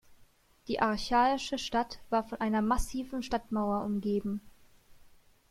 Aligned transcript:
Die 0.67 0.79
archaische 0.81 1.59
Stadt 1.59 1.99
war 2.09 2.23
von 2.23 2.41
einer 2.41 2.63
massiven 2.63 3.21
Stadtmauer 3.21 3.83
umgeben. 3.85 4.41